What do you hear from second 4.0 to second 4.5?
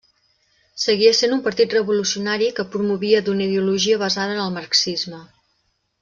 basada en